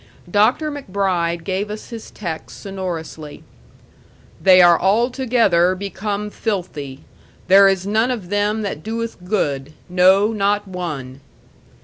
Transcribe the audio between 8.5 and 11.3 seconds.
that doeth good, no, not one.'"